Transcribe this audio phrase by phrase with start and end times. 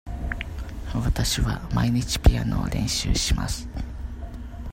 [0.95, 3.69] わたしは毎日ピアノを練習します。